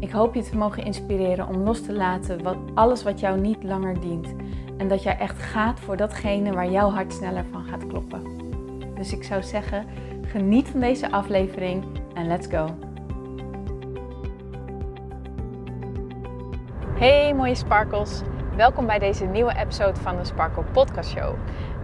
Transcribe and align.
Ik 0.00 0.10
hoop 0.10 0.34
je 0.34 0.42
te 0.42 0.56
mogen 0.56 0.84
inspireren 0.84 1.48
om 1.48 1.56
los 1.56 1.82
te 1.82 1.92
laten 1.92 2.42
wat, 2.42 2.56
alles 2.74 3.02
wat 3.02 3.20
jou 3.20 3.40
niet 3.40 3.62
langer 3.62 4.00
dient. 4.00 4.34
En 4.76 4.88
dat 4.88 5.02
jij 5.02 5.18
echt 5.18 5.42
gaat 5.42 5.80
voor 5.80 5.96
datgene 5.96 6.52
waar 6.52 6.70
jouw 6.70 6.90
hart 6.90 7.12
sneller 7.12 7.44
van 7.50 7.64
gaat 7.64 7.86
kloppen. 7.86 8.22
Dus 8.94 9.12
ik 9.12 9.24
zou 9.24 9.42
zeggen, 9.42 9.86
geniet 10.26 10.68
van 10.68 10.80
deze 10.80 11.10
aflevering 11.10 11.84
en 12.14 12.26
let's 12.26 12.46
go. 12.46 12.68
Hey 16.98 17.34
mooie 17.34 17.54
sparkles. 17.54 18.20
Welkom 18.56 18.86
bij 18.86 18.98
deze 18.98 19.24
nieuwe 19.24 19.56
episode 19.56 20.00
van 20.00 20.16
de 20.16 20.24
Sparkle 20.24 20.64
Podcast 20.72 21.10
Show. 21.10 21.34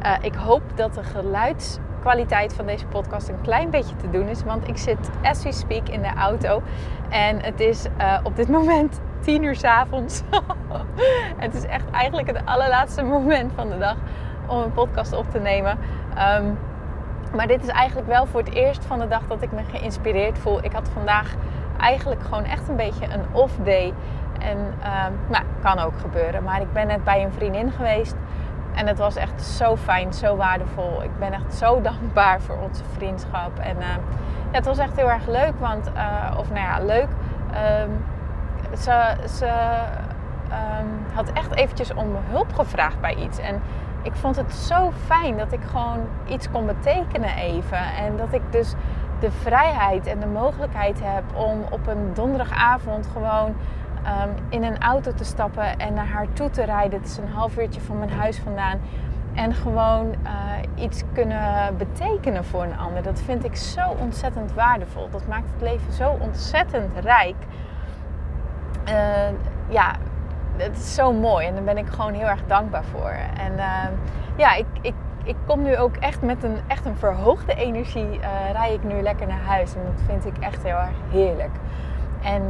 Uh, 0.02 0.16
ik 0.21 0.35
hoop 0.35 0.62
dat 0.77 0.95
de 0.95 1.02
geluids 1.02 1.79
kwaliteit 2.05 2.55
van 2.55 2.67
deze 2.67 2.87
podcast 2.87 3.29
een 3.29 3.41
klein 3.41 3.71
beetje 3.71 3.97
te 3.97 4.11
doen 4.11 4.29
is. 4.29 4.43
Want 4.43 4.69
ik 4.69 4.77
zit 4.77 5.11
as 5.23 5.43
we 5.43 5.53
speak 5.53 5.89
in 5.89 6.03
de 6.03 6.13
auto. 6.17 6.63
En 7.09 7.43
het 7.43 7.61
is 7.61 7.87
uh, 7.99 8.19
op 8.23 8.37
dit 8.37 8.49
moment 8.49 9.01
10 9.21 9.43
uur 9.43 9.57
s 9.57 9.65
avonds. 9.65 10.23
het 11.45 11.55
is 11.55 11.65
echt 11.65 11.91
eigenlijk 11.91 12.27
het 12.27 12.41
allerlaatste 12.45 13.02
moment 13.02 13.52
van 13.55 13.69
de 13.69 13.79
dag 13.79 13.96
om 14.46 14.59
een 14.59 14.73
podcast 14.73 15.13
op 15.13 15.30
te 15.30 15.38
nemen. 15.38 15.79
Um, 16.38 16.59
maar 17.35 17.46
dit 17.46 17.63
is 17.63 17.69
eigenlijk 17.69 18.09
wel 18.09 18.27
voor 18.27 18.41
het 18.41 18.55
eerst 18.55 18.85
van 18.85 18.99
de 18.99 19.09
dag 19.09 19.23
dat 19.29 19.43
ik 19.43 19.52
me 19.52 19.63
geïnspireerd 19.73 20.39
voel. 20.39 20.65
Ik 20.65 20.73
had 20.73 20.89
vandaag 20.89 21.35
eigenlijk 21.79 22.23
gewoon 22.23 22.45
echt 22.45 22.68
een 22.68 22.77
beetje 22.77 23.05
een 23.05 23.24
off 23.33 23.57
day. 23.63 23.93
En 24.39 24.59
uh, 24.80 25.07
nou, 25.29 25.45
kan 25.63 25.79
ook 25.79 25.99
gebeuren. 25.99 26.43
Maar 26.43 26.61
ik 26.61 26.73
ben 26.73 26.87
net 26.87 27.05
bij 27.05 27.24
een 27.24 27.33
vriendin 27.33 27.71
geweest. 27.71 28.15
En 28.75 28.87
het 28.87 28.99
was 28.99 29.17
echt 29.17 29.43
zo 29.43 29.77
fijn, 29.77 30.13
zo 30.13 30.37
waardevol. 30.37 31.03
Ik 31.03 31.19
ben 31.19 31.33
echt 31.33 31.55
zo 31.55 31.80
dankbaar 31.91 32.41
voor 32.41 32.57
onze 32.57 32.83
vriendschap. 32.97 33.59
En 33.59 33.77
uh, 33.77 33.87
ja, 34.51 34.61
het 34.61 34.67
was 34.67 34.79
echt 34.79 34.97
heel 34.97 35.11
erg 35.11 35.27
leuk, 35.27 35.53
want, 35.59 35.91
uh, 35.97 36.39
of 36.39 36.51
nou 36.51 36.61
ja, 36.61 36.85
leuk. 36.85 37.09
Um, 37.83 38.05
ze 38.77 39.15
ze 39.29 39.47
um, 40.49 41.05
had 41.15 41.33
echt 41.33 41.55
eventjes 41.55 41.95
om 41.95 42.17
hulp 42.30 42.55
gevraagd 42.55 43.01
bij 43.01 43.15
iets. 43.15 43.39
En 43.39 43.63
ik 44.02 44.15
vond 44.15 44.37
het 44.37 44.55
zo 44.55 44.93
fijn 45.05 45.37
dat 45.37 45.52
ik 45.52 45.61
gewoon 45.71 45.99
iets 46.27 46.51
kon 46.51 46.67
betekenen 46.67 47.37
even. 47.37 47.79
En 47.79 48.17
dat 48.17 48.33
ik 48.33 48.43
dus 48.51 48.75
de 49.21 49.30
vrijheid 49.30 50.07
en 50.07 50.21
de 50.21 50.27
mogelijkheid 50.27 51.01
heb 51.02 51.25
om 51.35 51.65
op 51.71 51.87
een 51.87 52.11
donderdagavond 52.15 53.09
gewoon 53.13 53.55
um, 54.07 54.35
in 54.49 54.63
een 54.63 54.83
auto 54.83 55.15
te 55.15 55.24
stappen 55.24 55.79
en 55.79 55.95
naar 55.95 56.09
haar 56.09 56.27
toe 56.33 56.51
te 56.51 56.65
rijden. 56.65 56.99
Het 56.99 57.09
is 57.09 57.16
een 57.16 57.33
half 57.33 57.59
uurtje 57.59 57.80
van 57.80 57.99
mijn 57.99 58.11
huis 58.11 58.38
vandaan. 58.38 58.80
En 59.35 59.55
gewoon 59.55 60.07
uh, 60.07 60.85
iets 60.85 61.02
kunnen 61.13 61.77
betekenen 61.77 62.45
voor 62.45 62.63
een 62.63 62.79
ander. 62.79 63.02
Dat 63.02 63.21
vind 63.21 63.45
ik 63.45 63.57
zo 63.57 63.96
ontzettend 63.99 64.53
waardevol. 64.53 65.11
Dat 65.11 65.27
maakt 65.27 65.50
het 65.53 65.62
leven 65.62 65.93
zo 65.93 66.16
ontzettend 66.21 66.99
rijk. 66.99 67.34
Uh, 68.88 68.94
ja, 69.69 69.94
het 70.56 70.77
is 70.77 70.94
zo 70.94 71.12
mooi 71.12 71.47
en 71.47 71.55
daar 71.55 71.65
ben 71.65 71.78
ik 71.78 71.89
gewoon 71.89 72.12
heel 72.12 72.27
erg 72.27 72.43
dankbaar 72.47 72.84
voor. 72.84 73.16
En 73.39 73.53
uh, 73.53 73.84
ja, 74.37 74.55
ik, 74.55 74.66
ik, 74.81 74.94
ik 75.25 75.37
kom 75.47 75.62
nu 75.62 75.77
ook 75.77 75.97
echt 75.97 76.23
met 76.23 76.43
een, 76.43 76.59
echt 76.67 76.84
een 76.84 76.97
verhoogde 76.97 77.55
energie. 77.55 78.21
Rij 78.53 78.73
ik 78.73 78.84
nu 78.84 79.03
lekker 79.03 79.27
naar 79.27 79.43
huis 79.45 79.75
en 79.75 79.81
dat 79.84 80.03
vind 80.07 80.27
ik 80.27 80.43
echt 80.43 80.62
heel 80.62 80.77
erg 80.77 80.97
heerlijk. 81.11 81.53
En 82.23 82.43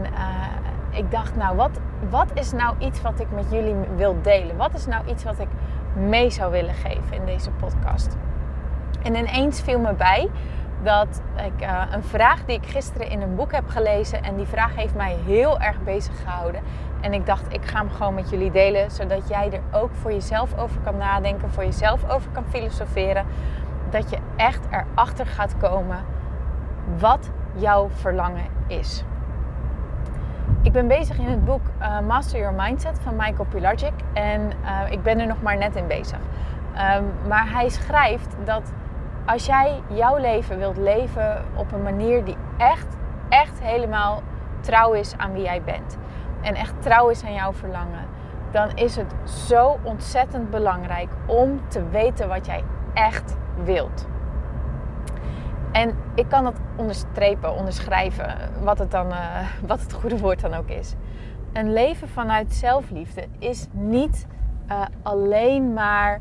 ik 0.96 1.10
dacht, 1.10 1.36
nou, 1.36 1.56
wat, 1.56 1.80
wat 2.10 2.30
is 2.34 2.52
nou 2.52 2.74
iets 2.78 3.02
wat 3.02 3.20
ik 3.20 3.30
met 3.30 3.44
jullie 3.50 3.74
wil 3.96 4.16
delen? 4.22 4.56
Wat 4.56 4.74
is 4.74 4.86
nou 4.86 5.06
iets 5.06 5.24
wat 5.24 5.38
ik 5.38 5.48
mee 5.94 6.30
zou 6.30 6.52
willen 6.52 6.74
geven 6.74 7.16
in 7.16 7.24
deze 7.24 7.50
podcast? 7.50 8.16
En 9.02 9.14
ineens 9.14 9.60
viel 9.60 9.78
me 9.78 9.92
bij 9.92 10.30
dat 10.82 11.22
ik 11.36 11.62
uh, 11.62 11.82
een 11.90 12.02
vraag 12.02 12.44
die 12.44 12.56
ik 12.56 12.66
gisteren 12.66 13.08
in 13.08 13.20
een 13.20 13.34
boek 13.34 13.52
heb 13.52 13.68
gelezen 13.68 14.22
en 14.22 14.36
die 14.36 14.46
vraag 14.46 14.74
heeft 14.74 14.94
mij 14.94 15.16
heel 15.24 15.60
erg 15.60 15.82
bezig 15.82 16.22
gehouden. 16.22 16.60
En 17.00 17.12
ik 17.12 17.26
dacht, 17.26 17.52
ik 17.52 17.64
ga 17.64 17.78
hem 17.78 17.90
gewoon 17.90 18.14
met 18.14 18.30
jullie 18.30 18.50
delen, 18.50 18.90
zodat 18.90 19.28
jij 19.28 19.52
er 19.52 19.80
ook 19.80 19.90
voor 19.94 20.12
jezelf 20.12 20.58
over 20.58 20.80
kan 20.80 20.96
nadenken, 20.96 21.50
voor 21.50 21.64
jezelf 21.64 22.10
over 22.10 22.30
kan 22.30 22.44
filosoferen. 22.48 23.26
Dat 23.90 24.10
je 24.10 24.18
echt 24.36 24.66
erachter 24.70 25.26
gaat 25.26 25.56
komen 25.56 26.04
wat 26.98 27.30
jouw 27.54 27.88
verlangen 27.90 28.46
is. 28.66 29.04
Ik 30.62 30.72
ben 30.72 30.86
bezig 30.88 31.18
in 31.18 31.26
het 31.28 31.44
boek 31.44 31.60
uh, 31.80 32.00
Master 32.00 32.38
Your 32.38 32.54
Mindset 32.54 32.98
van 33.02 33.16
Michael 33.16 33.46
Pilarczyk. 33.48 33.92
En 34.12 34.40
uh, 34.62 34.92
ik 34.92 35.02
ben 35.02 35.20
er 35.20 35.26
nog 35.26 35.42
maar 35.42 35.56
net 35.56 35.76
in 35.76 35.86
bezig. 35.86 36.18
Um, 36.98 37.28
maar 37.28 37.50
hij 37.50 37.68
schrijft 37.68 38.36
dat 38.44 38.72
als 39.26 39.46
jij 39.46 39.82
jouw 39.86 40.16
leven 40.16 40.58
wilt 40.58 40.76
leven 40.76 41.44
op 41.54 41.72
een 41.72 41.82
manier 41.82 42.24
die 42.24 42.36
echt, 42.56 42.96
echt 43.28 43.60
helemaal 43.60 44.22
trouw 44.60 44.92
is 44.92 45.16
aan 45.16 45.32
wie 45.32 45.42
jij 45.42 45.62
bent. 45.62 45.98
En 46.40 46.54
echt 46.54 46.82
trouw 46.82 47.08
is 47.08 47.24
aan 47.24 47.34
jouw 47.34 47.52
verlangen. 47.52 48.06
Dan 48.50 48.70
is 48.74 48.96
het 48.96 49.14
zo 49.24 49.78
ontzettend 49.82 50.50
belangrijk 50.50 51.08
om 51.26 51.60
te 51.68 51.88
weten 51.88 52.28
wat 52.28 52.46
jij 52.46 52.64
echt 52.94 53.36
wilt. 53.64 54.06
En 55.74 55.94
ik 56.14 56.28
kan 56.28 56.44
dat 56.44 56.60
onderstrepen, 56.76 57.54
onderschrijven, 57.54 58.36
wat 58.62 58.78
het, 58.78 58.90
dan, 58.90 59.06
uh, 59.06 59.38
wat 59.66 59.80
het 59.80 59.92
goede 59.92 60.18
woord 60.18 60.40
dan 60.40 60.54
ook 60.54 60.68
is. 60.68 60.94
Een 61.52 61.72
leven 61.72 62.08
vanuit 62.08 62.52
zelfliefde 62.52 63.26
is 63.38 63.66
niet 63.70 64.26
uh, 64.70 64.82
alleen 65.02 65.72
maar 65.72 66.20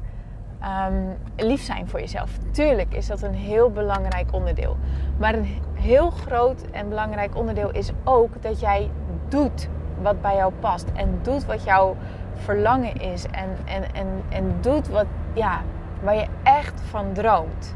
um, 0.87 1.17
lief 1.35 1.61
zijn 1.61 1.87
voor 1.87 1.99
jezelf. 1.99 2.37
Tuurlijk 2.51 2.93
is 2.93 3.07
dat 3.07 3.21
een 3.21 3.33
heel 3.33 3.71
belangrijk 3.71 4.33
onderdeel. 4.33 4.77
Maar 5.17 5.33
een 5.33 5.61
heel 5.73 6.09
groot 6.09 6.61
en 6.71 6.89
belangrijk 6.89 7.35
onderdeel 7.35 7.71
is 7.71 7.91
ook 8.03 8.41
dat 8.41 8.59
jij 8.59 8.89
doet 9.27 9.69
wat 10.01 10.21
bij 10.21 10.35
jou 10.35 10.53
past. 10.59 10.91
En 10.95 11.19
doet 11.21 11.45
wat 11.45 11.63
jouw 11.63 11.95
verlangen 12.33 12.95
is. 12.95 13.25
En, 13.25 13.49
en, 13.65 13.93
en, 13.93 14.07
en 14.29 14.55
doet 14.61 14.87
wat, 14.87 15.05
ja, 15.33 15.61
waar 16.03 16.15
je 16.15 16.27
echt 16.43 16.81
van 16.81 17.13
droomt. 17.13 17.75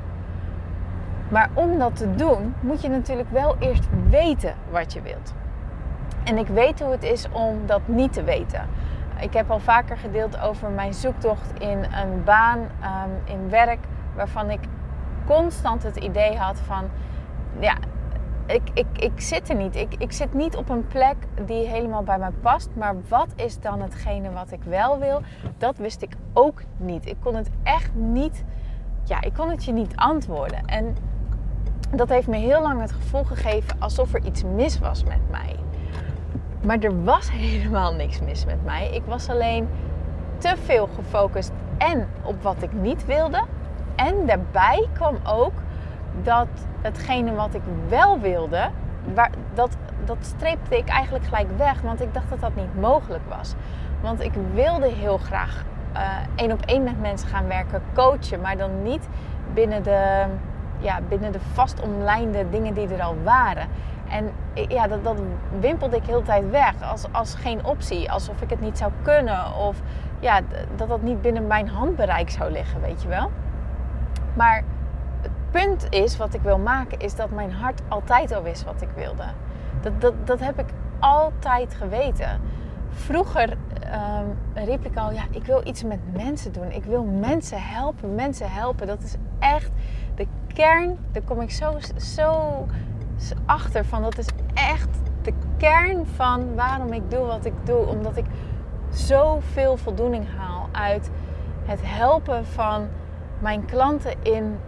Maar 1.29 1.49
om 1.53 1.77
dat 1.77 1.95
te 1.95 2.15
doen, 2.15 2.53
moet 2.59 2.81
je 2.81 2.89
natuurlijk 2.89 3.31
wel 3.31 3.55
eerst 3.59 3.87
weten 4.09 4.55
wat 4.69 4.93
je 4.93 5.01
wilt. 5.01 5.33
En 6.23 6.37
ik 6.37 6.47
weet 6.47 6.79
hoe 6.79 6.91
het 6.91 7.03
is 7.03 7.25
om 7.31 7.65
dat 7.65 7.81
niet 7.85 8.13
te 8.13 8.23
weten. 8.23 8.67
Ik 9.19 9.33
heb 9.33 9.51
al 9.51 9.59
vaker 9.59 9.97
gedeeld 9.97 10.39
over 10.39 10.69
mijn 10.69 10.93
zoektocht 10.93 11.59
in 11.59 11.83
een 11.83 12.23
baan, 12.23 12.59
um, 12.59 13.11
in 13.23 13.49
werk, 13.49 13.79
waarvan 14.15 14.49
ik 14.49 14.59
constant 15.25 15.83
het 15.83 15.95
idee 15.95 16.37
had 16.37 16.59
van, 16.59 16.83
ja, 17.59 17.77
ik, 18.45 18.61
ik, 18.73 18.85
ik 18.93 19.21
zit 19.21 19.49
er 19.49 19.55
niet. 19.55 19.75
Ik, 19.75 19.95
ik 19.97 20.11
zit 20.11 20.33
niet 20.33 20.55
op 20.55 20.69
een 20.69 20.87
plek 20.87 21.15
die 21.45 21.67
helemaal 21.67 22.03
bij 22.03 22.17
mij 22.17 22.31
past. 22.41 22.69
Maar 22.73 22.95
wat 23.07 23.27
is 23.35 23.59
dan 23.59 23.81
hetgene 23.81 24.31
wat 24.31 24.51
ik 24.51 24.63
wel 24.63 24.99
wil? 24.99 25.21
Dat 25.57 25.77
wist 25.77 26.01
ik 26.01 26.13
ook 26.33 26.61
niet. 26.77 27.05
Ik 27.05 27.17
kon 27.19 27.35
het 27.35 27.49
echt 27.63 27.95
niet, 27.95 28.43
ja, 29.03 29.21
ik 29.21 29.33
kon 29.33 29.49
het 29.49 29.65
je 29.65 29.71
niet 29.71 29.95
antwoorden. 29.95 30.65
En 30.65 30.95
dat 31.91 32.09
heeft 32.09 32.27
me 32.27 32.37
heel 32.37 32.61
lang 32.61 32.81
het 32.81 32.91
gevoel 32.91 33.23
gegeven 33.23 33.79
alsof 33.79 34.13
er 34.13 34.23
iets 34.23 34.43
mis 34.43 34.79
was 34.79 35.03
met 35.03 35.29
mij. 35.31 35.55
Maar 36.61 36.79
er 36.79 37.03
was 37.03 37.31
helemaal 37.41 37.93
niks 37.93 38.21
mis 38.21 38.45
met 38.45 38.65
mij. 38.65 38.89
Ik 38.93 39.03
was 39.05 39.29
alleen 39.29 39.67
te 40.37 40.55
veel 40.63 40.89
gefocust 40.95 41.51
en 41.77 42.07
op 42.23 42.43
wat 42.43 42.61
ik 42.61 42.73
niet 42.73 43.05
wilde. 43.05 43.43
En 43.95 44.25
daarbij 44.25 44.87
kwam 44.93 45.17
ook 45.25 45.53
dat 46.23 46.47
hetgene 46.81 47.33
wat 47.33 47.53
ik 47.53 47.61
wel 47.87 48.19
wilde, 48.19 48.69
waar, 49.13 49.31
dat, 49.53 49.77
dat 50.05 50.17
streepte 50.21 50.77
ik 50.77 50.87
eigenlijk 50.87 51.25
gelijk 51.25 51.47
weg. 51.57 51.81
Want 51.81 52.01
ik 52.01 52.13
dacht 52.13 52.29
dat 52.29 52.39
dat 52.39 52.55
niet 52.55 52.79
mogelijk 52.79 53.23
was. 53.29 53.53
Want 54.01 54.21
ik 54.21 54.33
wilde 54.53 54.87
heel 54.87 55.17
graag 55.17 55.65
uh, 55.95 56.01
één 56.35 56.51
op 56.51 56.61
één 56.65 56.83
met 56.83 57.01
mensen 57.01 57.27
gaan 57.27 57.47
werken, 57.47 57.81
coachen. 57.93 58.41
Maar 58.41 58.57
dan 58.57 58.83
niet 58.83 59.07
binnen 59.53 59.83
de 59.83 60.25
ja, 60.79 60.99
binnen 61.09 61.31
de 61.31 61.39
vast 61.53 61.81
omlijnde 61.81 62.49
dingen 62.49 62.73
die 62.73 62.87
er 62.87 63.01
al 63.01 63.15
waren. 63.23 63.67
En 64.09 64.31
ja, 64.67 64.87
dat, 64.87 65.03
dat 65.03 65.21
wimpelde 65.59 65.95
ik 65.95 66.05
heel 66.05 66.23
tijd 66.23 66.49
weg 66.49 66.73
als, 66.91 67.05
als 67.11 67.35
geen 67.35 67.65
optie. 67.65 68.11
Alsof 68.11 68.41
ik 68.41 68.49
het 68.49 68.61
niet 68.61 68.77
zou 68.77 68.91
kunnen 69.01 69.55
of 69.55 69.81
ja, 70.19 70.41
dat 70.75 70.87
dat 70.87 71.01
niet 71.01 71.21
binnen 71.21 71.47
mijn 71.47 71.69
handbereik 71.69 72.29
zou 72.29 72.51
liggen, 72.51 72.81
weet 72.81 73.01
je 73.01 73.07
wel. 73.07 73.31
Maar 74.33 74.63
het 75.21 75.31
punt 75.51 75.87
is, 75.89 76.17
wat 76.17 76.33
ik 76.33 76.41
wil 76.41 76.57
maken, 76.57 76.99
is 76.99 77.15
dat 77.15 77.29
mijn 77.29 77.51
hart 77.51 77.81
altijd 77.87 78.35
al 78.35 78.43
wist 78.43 78.63
wat 78.63 78.81
ik 78.81 78.89
wilde. 78.95 79.23
Dat, 79.81 80.01
dat, 80.01 80.13
dat 80.23 80.39
heb 80.39 80.59
ik 80.59 80.69
altijd 80.99 81.75
geweten. 81.75 82.41
Vroeger 82.89 83.49
um, 83.49 84.37
riep 84.53 84.85
ik 84.85 84.97
al, 84.97 85.11
ja, 85.11 85.23
ik 85.31 85.45
wil 85.45 85.61
iets 85.63 85.83
met 85.83 85.99
mensen 86.13 86.51
doen. 86.53 86.71
Ik 86.71 86.83
wil 86.83 87.03
mensen 87.03 87.61
helpen, 87.61 88.15
mensen 88.15 88.51
helpen. 88.51 88.87
Dat 88.87 89.03
is 89.03 89.15
echt 89.39 89.71
kern. 90.57 90.97
Daar 91.11 91.21
kom 91.21 91.41
ik 91.41 91.51
zo, 91.51 91.77
zo 91.97 92.65
achter 93.45 93.85
van. 93.85 94.01
Dat 94.01 94.17
is 94.17 94.27
echt 94.53 94.89
de 95.21 95.33
kern 95.57 96.05
van 96.15 96.55
waarom 96.55 96.93
ik 96.93 97.11
doe 97.11 97.25
wat 97.25 97.45
ik 97.45 97.53
doe. 97.63 97.85
Omdat 97.85 98.17
ik 98.17 98.25
zoveel 98.89 99.77
voldoening 99.77 100.25
haal 100.37 100.69
uit 100.71 101.09
het 101.65 101.79
helpen 101.83 102.45
van 102.45 102.87
mijn 103.39 103.65
klanten 103.65 104.13
in 104.21 104.59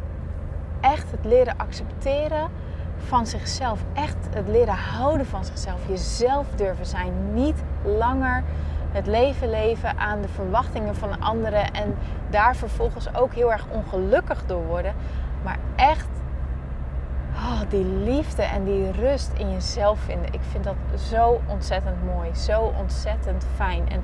echt 0.81 1.11
het 1.11 1.25
leren 1.25 1.57
accepteren 1.57 2.49
van 2.97 3.27
zichzelf. 3.27 3.79
Echt 3.93 4.17
het 4.33 4.47
leren 4.47 4.75
houden 4.75 5.25
van 5.25 5.45
zichzelf. 5.45 5.87
Jezelf 5.87 6.47
durven 6.55 6.85
zijn. 6.85 7.33
Niet 7.33 7.63
langer 7.83 8.43
het 8.91 9.07
leven 9.07 9.49
leven 9.49 9.97
aan 9.97 10.21
de 10.21 10.27
verwachtingen 10.27 10.95
van 10.95 11.21
anderen 11.21 11.73
en 11.73 11.95
daar 12.29 12.55
vervolgens 12.55 13.15
ook 13.15 13.33
heel 13.33 13.51
erg 13.51 13.65
ongelukkig 13.71 14.45
door 14.45 14.65
worden. 14.65 14.93
Maar 15.43 15.57
echt 15.75 16.07
oh, 17.33 17.61
die 17.69 17.85
liefde 17.85 18.43
en 18.43 18.63
die 18.63 18.91
rust 18.91 19.31
in 19.37 19.51
jezelf 19.51 19.99
vinden. 19.99 20.33
Ik 20.33 20.41
vind 20.51 20.63
dat 20.63 20.75
zo 20.95 21.41
ontzettend 21.47 22.05
mooi, 22.05 22.35
zo 22.35 22.73
ontzettend 22.79 23.45
fijn. 23.55 23.89
En 23.89 24.03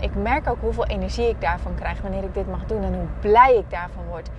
ik 0.00 0.14
merk 0.14 0.48
ook 0.48 0.60
hoeveel 0.60 0.86
energie 0.86 1.28
ik 1.28 1.40
daarvan 1.40 1.74
krijg 1.74 2.00
wanneer 2.00 2.24
ik 2.24 2.34
dit 2.34 2.50
mag 2.50 2.64
doen 2.64 2.82
en 2.82 2.94
hoe 2.94 3.06
blij 3.20 3.56
ik 3.56 3.70
daarvan 3.70 4.04
word. 4.08 4.30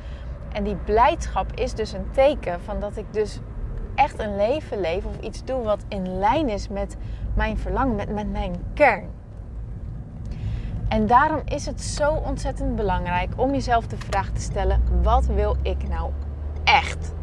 En 0.51 0.63
die 0.63 0.75
blijdschap 0.75 1.51
is 1.53 1.73
dus 1.73 1.93
een 1.93 2.11
teken 2.11 2.61
van 2.61 2.79
dat 2.79 2.97
ik 2.97 3.05
dus 3.11 3.39
echt 3.95 4.19
een 4.19 4.35
leven 4.35 4.81
leef 4.81 5.05
of 5.05 5.19
iets 5.19 5.43
doe 5.43 5.63
wat 5.63 5.85
in 5.87 6.19
lijn 6.19 6.49
is 6.49 6.67
met 6.67 6.97
mijn 7.33 7.57
verlangen, 7.57 7.95
met, 7.95 8.13
met 8.13 8.31
mijn 8.31 8.55
kern. 8.73 9.09
En 10.87 11.07
daarom 11.07 11.41
is 11.45 11.65
het 11.65 11.81
zo 11.81 12.11
ontzettend 12.11 12.75
belangrijk 12.75 13.29
om 13.35 13.51
jezelf 13.51 13.87
de 13.87 13.97
vraag 13.97 14.29
te 14.29 14.41
stellen: 14.41 14.81
wat 15.01 15.25
wil 15.25 15.55
ik 15.61 15.87
nou 15.89 16.11
echt? 16.67 17.13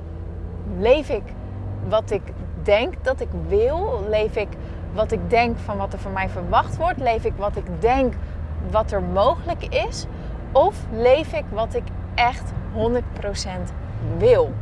Leef 0.79 1.09
ik 1.09 1.23
wat 1.89 2.11
ik 2.11 2.23
denk 2.63 2.95
dat 3.03 3.21
ik 3.21 3.29
wil? 3.49 4.05
Leef 4.09 4.37
ik 4.37 4.49
wat 4.93 5.13
ik 5.13 5.31
denk 5.31 5.59
van 5.59 5.77
wat 5.77 5.93
er 5.93 5.99
van 5.99 6.13
mij 6.13 6.29
verwacht 6.29 6.77
wordt? 6.77 7.01
Leef 7.01 7.25
ik 7.25 7.33
wat 7.37 7.57
ik 7.57 7.81
denk 7.81 8.15
wat 8.71 8.93
er 8.93 9.03
mogelijk 9.03 9.65
is? 9.65 10.07
Of 10.53 10.77
leef 10.93 11.33
ik 11.33 11.45
wat 11.49 11.75
ik 11.75 11.85
echt 12.15 12.53
100% 12.75 13.49
wil? 14.19 14.53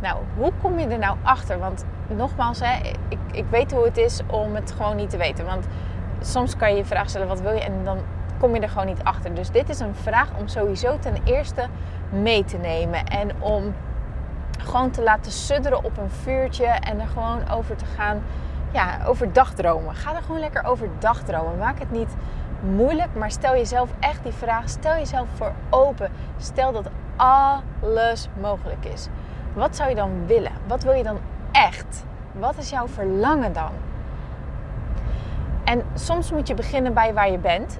Nou, 0.00 0.16
hoe 0.36 0.52
kom 0.62 0.78
je 0.78 0.86
er 0.86 0.98
nou 0.98 1.16
achter? 1.22 1.58
Want 1.58 1.84
nogmaals, 2.06 2.60
hè, 2.60 2.88
ik, 3.08 3.18
ik 3.32 3.44
weet 3.50 3.72
hoe 3.72 3.84
het 3.84 3.96
is 3.96 4.20
om 4.26 4.54
het 4.54 4.72
gewoon 4.76 4.96
niet 4.96 5.10
te 5.10 5.16
weten. 5.16 5.44
Want 5.44 5.66
soms 6.20 6.56
kan 6.56 6.70
je 6.70 6.76
je 6.76 6.84
vraag 6.84 7.08
stellen, 7.08 7.28
wat 7.28 7.40
wil 7.40 7.52
je? 7.52 7.60
En 7.60 7.84
dan 7.84 7.98
kom 8.38 8.54
je 8.54 8.60
er 8.60 8.68
gewoon 8.68 8.86
niet 8.86 9.02
achter. 9.02 9.34
Dus 9.34 9.50
dit 9.50 9.68
is 9.68 9.80
een 9.80 9.94
vraag 9.94 10.28
om 10.38 10.48
sowieso 10.48 10.98
ten 10.98 11.14
eerste 11.24 11.66
mee 12.10 12.44
te 12.44 12.56
nemen. 12.56 13.04
En 13.04 13.42
om 13.42 13.74
gewoon 14.68 14.90
te 14.90 15.02
laten 15.02 15.32
sudderen 15.32 15.84
op 15.84 15.98
een 15.98 16.10
vuurtje 16.10 16.66
en 16.66 17.00
er 17.00 17.06
gewoon 17.06 17.48
over 17.50 17.76
te 17.76 17.84
gaan. 17.84 18.22
Ja, 18.72 18.98
over 19.06 19.32
dagdromen. 19.32 19.94
Ga 19.94 20.14
er 20.14 20.22
gewoon 20.22 20.40
lekker 20.40 20.64
over 20.64 20.88
dagdromen. 20.98 21.58
Maak 21.58 21.78
het 21.78 21.90
niet 21.90 22.16
moeilijk, 22.60 23.14
maar 23.14 23.30
stel 23.30 23.52
jezelf 23.52 23.90
echt 24.00 24.22
die 24.22 24.32
vraag. 24.32 24.68
Stel 24.68 24.94
jezelf 24.94 25.28
voor 25.34 25.52
open. 25.70 26.10
Stel 26.36 26.72
dat 26.72 26.88
alles 27.16 28.28
mogelijk 28.40 28.84
is. 28.84 29.08
Wat 29.52 29.76
zou 29.76 29.88
je 29.88 29.94
dan 29.94 30.26
willen? 30.26 30.52
Wat 30.66 30.82
wil 30.82 30.92
je 30.92 31.02
dan 31.02 31.18
echt? 31.52 32.04
Wat 32.32 32.56
is 32.56 32.70
jouw 32.70 32.88
verlangen 32.88 33.52
dan? 33.52 33.70
En 35.64 35.82
soms 35.94 36.32
moet 36.32 36.48
je 36.48 36.54
beginnen 36.54 36.94
bij 36.94 37.14
waar 37.14 37.30
je 37.30 37.38
bent. 37.38 37.78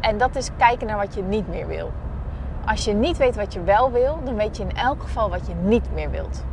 En 0.00 0.18
dat 0.18 0.36
is 0.36 0.50
kijken 0.56 0.86
naar 0.86 0.96
wat 0.96 1.14
je 1.14 1.22
niet 1.22 1.48
meer 1.48 1.66
wil. 1.66 1.92
Als 2.66 2.84
je 2.84 2.92
niet 2.92 3.16
weet 3.16 3.36
wat 3.36 3.52
je 3.52 3.62
wel 3.62 3.92
wil, 3.92 4.18
dan 4.24 4.34
weet 4.34 4.56
je 4.56 4.62
in 4.62 4.76
elk 4.76 5.02
geval 5.02 5.30
wat 5.30 5.46
je 5.46 5.54
niet 5.54 5.94
meer 5.94 6.10
wilt. 6.10 6.44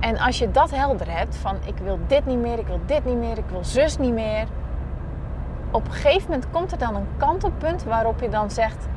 En 0.00 0.18
als 0.18 0.38
je 0.38 0.50
dat 0.50 0.70
helder 0.70 1.16
hebt 1.16 1.36
van 1.36 1.56
ik 1.64 1.78
wil 1.82 1.98
dit 2.06 2.26
niet 2.26 2.38
meer, 2.38 2.58
ik 2.58 2.66
wil 2.66 2.80
dit 2.86 3.04
niet 3.04 3.16
meer, 3.16 3.38
ik 3.38 3.48
wil 3.50 3.64
zus 3.64 3.98
niet 3.98 4.12
meer. 4.12 4.46
Op 5.70 5.86
een 5.86 5.92
gegeven 5.92 6.30
moment 6.30 6.50
komt 6.50 6.72
er 6.72 6.78
dan 6.78 6.94
een 6.94 7.08
kantelpunt 7.16 7.84
waarop 7.84 8.20
je 8.20 8.28
dan 8.28 8.50
zegt 8.50 8.88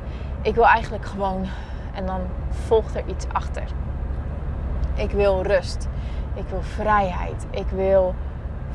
ik 0.46 0.54
wil 0.54 0.66
eigenlijk 0.66 1.04
gewoon 1.04 1.46
en 1.94 2.06
dan 2.06 2.20
volgt 2.48 2.94
er 2.94 3.02
iets 3.06 3.26
achter. 3.32 3.64
Ik 4.94 5.10
wil 5.10 5.42
rust. 5.42 5.88
Ik 6.34 6.44
wil 6.48 6.62
vrijheid. 6.62 7.46
Ik 7.50 7.66
wil 7.68 8.14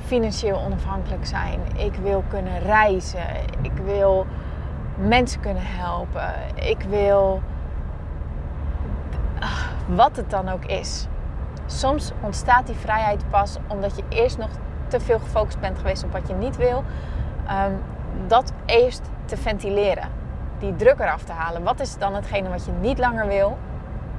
financieel 0.05 0.59
onafhankelijk 0.59 1.25
zijn. 1.25 1.59
Ik 1.75 1.95
wil 1.95 2.23
kunnen 2.27 2.59
reizen. 2.59 3.27
Ik 3.61 3.71
wil 3.85 4.25
mensen 5.07 5.41
kunnen 5.41 5.63
helpen. 5.65 6.33
Ik 6.55 6.81
wil 6.81 7.41
ah, 9.39 9.61
wat 9.87 10.15
het 10.15 10.29
dan 10.29 10.49
ook 10.49 10.65
is. 10.65 11.07
Soms 11.65 12.11
ontstaat 12.21 12.67
die 12.67 12.75
vrijheid 12.75 13.29
pas 13.29 13.57
omdat 13.67 13.95
je 13.95 14.03
eerst 14.09 14.37
nog 14.37 14.49
te 14.87 14.99
veel 14.99 15.19
gefocust 15.19 15.59
bent 15.59 15.77
geweest 15.77 16.03
op 16.03 16.11
wat 16.11 16.27
je 16.27 16.33
niet 16.33 16.57
wil. 16.57 16.83
Um, 17.67 17.81
dat 18.27 18.53
eerst 18.65 19.01
te 19.25 19.37
ventileren. 19.37 20.09
Die 20.59 20.75
druk 20.75 20.99
eraf 20.99 21.23
te 21.23 21.31
halen. 21.31 21.63
Wat 21.63 21.79
is 21.79 21.97
dan 21.97 22.15
hetgene 22.15 22.49
wat 22.49 22.65
je 22.65 22.71
niet 22.71 22.97
langer 22.97 23.27
wil? 23.27 23.57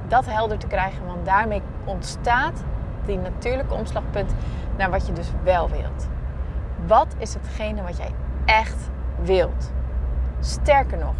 Dat 0.07 0.25
helder 0.25 0.57
te 0.57 0.67
krijgen, 0.67 1.05
want 1.05 1.25
daarmee 1.25 1.61
ontstaat 1.85 2.63
die 3.05 3.17
natuurlijke 3.17 3.73
omslagpunt 3.73 4.33
naar 4.77 4.89
wat 4.89 5.07
je 5.07 5.13
dus 5.13 5.31
wel 5.43 5.69
wilt. 5.69 6.07
Wat 6.87 7.15
is 7.17 7.33
hetgene 7.33 7.81
wat 7.81 7.97
jij 7.97 8.11
echt 8.45 8.89
wilt? 9.21 9.71
Sterker 10.43 10.97
nog. 10.97 11.13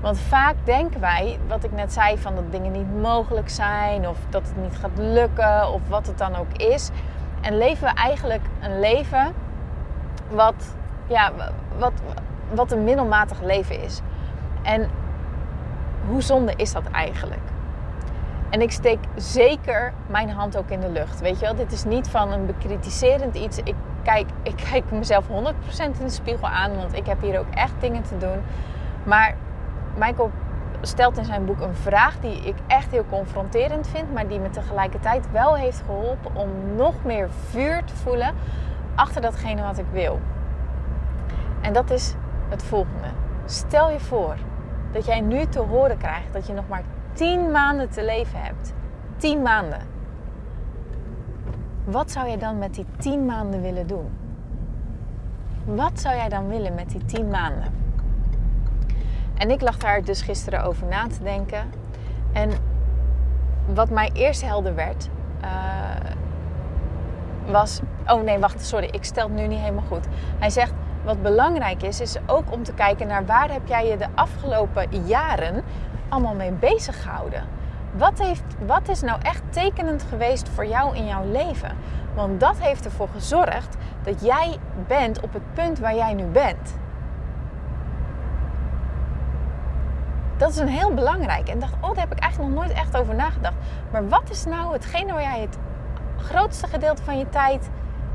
Want 0.00 0.18
vaak 0.18 0.54
denken 0.64 1.00
wij, 1.00 1.38
wat 1.48 1.64
ik 1.64 1.72
net 1.72 1.92
zei, 1.92 2.18
van 2.18 2.34
dat 2.34 2.52
dingen 2.52 2.72
niet 2.72 3.00
mogelijk 3.00 3.48
zijn 3.48 4.08
of 4.08 4.18
dat 4.30 4.42
het 4.48 4.56
niet 4.56 4.76
gaat 4.76 4.98
lukken 4.98 5.72
of 5.72 5.80
wat 5.88 6.06
het 6.06 6.18
dan 6.18 6.36
ook 6.36 6.52
is. 6.56 6.90
En 7.40 7.58
leven 7.58 7.84
we 7.84 7.94
eigenlijk 7.94 8.42
een 8.60 8.80
leven 8.80 9.32
wat, 10.30 10.74
ja, 11.06 11.32
wat, 11.78 11.92
wat 12.54 12.72
een 12.72 12.84
middelmatig 12.84 13.42
leven 13.42 13.82
is. 13.82 14.00
En 14.62 14.90
hoe 16.06 16.22
zonde 16.22 16.52
is 16.56 16.72
dat 16.72 16.90
eigenlijk? 16.90 17.40
En 18.50 18.60
ik 18.60 18.70
steek 18.70 18.98
zeker 19.16 19.92
mijn 20.06 20.30
hand 20.30 20.56
ook 20.56 20.70
in 20.70 20.80
de 20.80 20.90
lucht. 20.90 21.20
Weet 21.20 21.38
je 21.38 21.44
wel, 21.44 21.54
dit 21.54 21.72
is 21.72 21.84
niet 21.84 22.08
van 22.08 22.32
een 22.32 22.46
bekritiserend 22.46 23.36
iets. 23.36 23.58
Ik 23.58 23.74
kijk, 24.02 24.26
ik 24.42 24.56
kijk 24.70 24.90
mezelf 24.90 25.26
100% 25.28 25.30
in 25.78 25.92
de 26.04 26.10
spiegel 26.10 26.48
aan, 26.48 26.76
want 26.76 26.96
ik 26.96 27.06
heb 27.06 27.20
hier 27.20 27.38
ook 27.38 27.54
echt 27.54 27.72
dingen 27.80 28.02
te 28.02 28.18
doen. 28.18 28.42
Maar 29.04 29.34
Michael 29.96 30.30
stelt 30.80 31.18
in 31.18 31.24
zijn 31.24 31.44
boek 31.44 31.60
een 31.60 31.74
vraag 31.74 32.20
die 32.20 32.40
ik 32.40 32.56
echt 32.66 32.90
heel 32.90 33.04
confronterend 33.10 33.88
vind, 33.88 34.12
maar 34.12 34.28
die 34.28 34.40
me 34.40 34.50
tegelijkertijd 34.50 35.30
wel 35.30 35.56
heeft 35.56 35.82
geholpen 35.86 36.34
om 36.34 36.48
nog 36.76 36.94
meer 37.04 37.28
vuur 37.30 37.84
te 37.84 37.96
voelen 37.96 38.34
achter 38.94 39.20
datgene 39.20 39.62
wat 39.62 39.78
ik 39.78 39.86
wil. 39.92 40.20
En 41.60 41.72
dat 41.72 41.90
is 41.90 42.14
het 42.48 42.62
volgende. 42.62 43.08
Stel 43.44 43.90
je 43.90 44.00
voor 44.00 44.36
dat 44.92 45.06
jij 45.06 45.20
nu 45.20 45.46
te 45.46 45.60
horen 45.60 45.98
krijgt 45.98 46.32
dat 46.32 46.46
je 46.46 46.52
nog 46.52 46.68
maar 46.68 46.82
10 47.12 47.50
maanden 47.50 47.90
te 47.90 48.04
leven 48.04 48.42
hebt. 48.42 48.72
10 49.16 49.42
maanden. 49.42 49.80
Wat 51.84 52.10
zou 52.10 52.26
jij 52.26 52.38
dan 52.38 52.58
met 52.58 52.74
die 52.74 52.86
10 52.98 53.26
maanden 53.26 53.62
willen 53.62 53.86
doen? 53.86 54.10
Wat 55.64 56.00
zou 56.00 56.16
jij 56.16 56.28
dan 56.28 56.48
willen 56.48 56.74
met 56.74 56.90
die 56.90 57.04
10 57.04 57.28
maanden? 57.28 57.74
En 59.34 59.50
ik 59.50 59.60
lag 59.60 59.76
daar 59.76 60.04
dus 60.04 60.22
gisteren 60.22 60.64
over 60.64 60.86
na 60.86 61.06
te 61.06 61.22
denken. 61.22 61.70
En 62.32 62.50
wat 63.74 63.90
mij 63.90 64.10
eerst 64.12 64.42
helder 64.42 64.74
werd, 64.74 65.08
uh, 65.44 65.50
was. 67.46 67.80
Oh 68.06 68.22
nee, 68.22 68.38
wacht, 68.38 68.64
sorry, 68.64 68.88
ik 68.90 69.04
stel 69.04 69.28
het 69.28 69.36
nu 69.36 69.46
niet 69.46 69.58
helemaal 69.58 69.84
goed. 69.88 70.06
Hij 70.38 70.50
zegt: 70.50 70.72
Wat 71.04 71.22
belangrijk 71.22 71.82
is, 71.82 72.00
is 72.00 72.16
ook 72.26 72.52
om 72.52 72.62
te 72.62 72.72
kijken 72.72 73.06
naar 73.06 73.26
waar 73.26 73.52
heb 73.52 73.66
jij 73.66 73.86
je 73.86 73.96
de 73.96 74.08
afgelopen 74.14 75.06
jaren 75.06 75.62
allemaal 76.08 76.34
mee 76.34 76.52
bezig 76.52 77.02
gehouden? 77.02 77.42
Wat, 77.92 78.18
heeft, 78.18 78.42
wat 78.66 78.88
is 78.88 79.00
nou 79.00 79.20
echt 79.22 79.42
tekenend 79.50 80.02
geweest 80.02 80.48
voor 80.48 80.66
jou 80.66 80.96
in 80.96 81.06
jouw 81.06 81.30
leven? 81.30 81.76
Want 82.14 82.40
dat 82.40 82.58
heeft 82.58 82.84
ervoor 82.84 83.08
gezorgd 83.08 83.76
dat 84.02 84.24
jij 84.24 84.56
bent 84.86 85.20
op 85.20 85.32
het 85.32 85.54
punt 85.54 85.78
waar 85.78 85.94
jij 85.94 86.14
nu 86.14 86.24
bent. 86.24 86.74
Dat 90.36 90.50
is 90.50 90.56
een 90.56 90.68
heel 90.68 90.94
belangrijk. 90.94 91.48
En 91.48 91.58
dacht, 91.58 91.74
oh, 91.74 91.88
daar 91.88 92.04
heb 92.08 92.12
ik 92.12 92.18
eigenlijk 92.18 92.54
nog 92.54 92.64
nooit 92.64 92.78
echt 92.78 92.96
over 92.96 93.14
nagedacht. 93.14 93.54
Maar 93.90 94.08
wat 94.08 94.30
is 94.30 94.44
nou 94.44 94.72
hetgene 94.72 95.12
waar 95.12 95.22
jij 95.22 95.40
het 95.40 95.58
grootste 96.16 96.66
gedeelte 96.66 97.02
van 97.02 97.18
je 97.18 97.28
tijd 97.28 97.70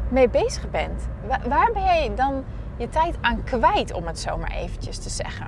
mee 0.09 0.29
bezig 0.29 0.69
bent? 0.69 1.07
Waar 1.47 1.71
ben 1.73 1.83
jij 1.83 2.11
dan 2.15 2.43
je 2.77 2.89
tijd 2.89 3.17
aan 3.21 3.43
kwijt, 3.43 3.93
om 3.93 4.07
het 4.07 4.19
zo 4.19 4.37
maar 4.37 4.51
eventjes 4.51 4.97
te 4.97 5.09
zeggen? 5.09 5.47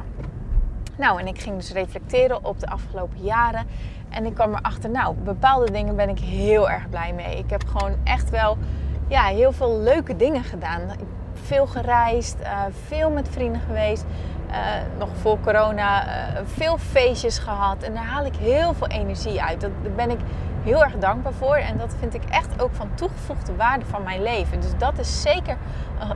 Nou, 0.97 1.19
en 1.19 1.27
ik 1.27 1.41
ging 1.41 1.55
dus 1.55 1.71
reflecteren 1.71 2.45
op 2.45 2.59
de 2.59 2.67
afgelopen 2.67 3.21
jaren. 3.21 3.67
En 4.09 4.25
ik 4.25 4.33
kwam 4.33 4.55
erachter, 4.55 4.89
nou, 4.89 5.15
bepaalde 5.15 5.71
dingen 5.71 5.95
ben 5.95 6.09
ik 6.09 6.19
heel 6.19 6.69
erg 6.69 6.89
blij 6.89 7.13
mee. 7.13 7.37
Ik 7.37 7.49
heb 7.49 7.63
gewoon 7.67 7.95
echt 8.03 8.29
wel 8.29 8.57
ja, 9.07 9.23
heel 9.23 9.51
veel 9.51 9.79
leuke 9.79 10.15
dingen 10.15 10.43
gedaan. 10.43 10.81
Veel 11.33 11.67
gereisd, 11.67 12.35
uh, 12.41 12.61
veel 12.85 13.09
met 13.09 13.29
vrienden 13.29 13.61
geweest. 13.61 14.05
Uh, 14.49 14.55
nog 14.97 15.09
voor 15.21 15.39
corona 15.39 16.05
uh, 16.07 16.39
veel 16.43 16.77
feestjes 16.77 17.37
gehad. 17.37 17.83
En 17.83 17.93
daar 17.93 18.05
haal 18.05 18.25
ik 18.25 18.35
heel 18.35 18.73
veel 18.73 18.87
energie 18.87 19.41
uit. 19.41 19.61
Dat, 19.61 19.71
daar 19.83 19.91
ben 19.91 20.09
ik 20.09 20.19
heel 20.63 20.83
erg 20.83 20.97
dankbaar 20.97 21.33
voor. 21.33 21.55
En 21.55 21.77
dat 21.77 21.95
vind 21.99 22.13
ik 22.13 22.23
echt 22.29 22.61
ook 22.61 22.73
van 22.73 22.89
toegevoegde 22.93 23.55
waarde 23.55 23.85
van 23.85 24.03
mijn 24.03 24.23
leven. 24.23 24.61
Dus 24.61 24.77
dat 24.77 24.99
is 24.99 25.21
zeker 25.21 25.57